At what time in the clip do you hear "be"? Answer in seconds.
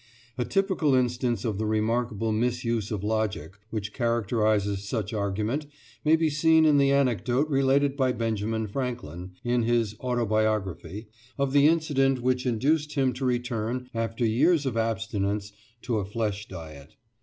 6.15-6.27